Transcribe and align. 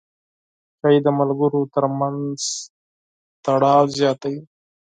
چای 0.79 0.97
د 1.05 1.07
ملګرو 1.19 1.61
ترمنځ 1.73 2.35
تړاو 3.45 3.83
زیاتوي. 3.97 4.41